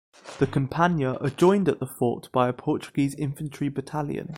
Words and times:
The 0.39 0.47
Compania 0.47 1.11
are 1.23 1.29
joined 1.29 1.69
at 1.69 1.77
the 1.79 1.85
fort 1.85 2.31
by 2.31 2.47
a 2.49 2.53
Portuguese 2.53 3.13
infantry 3.13 3.69
battalion. 3.69 4.29